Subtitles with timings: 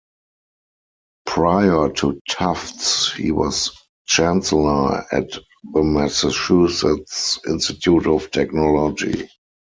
[1.27, 3.69] Prior to Tufts, he was
[4.07, 5.29] chancellor at
[5.75, 9.29] the Massachusetts Institute of Technology.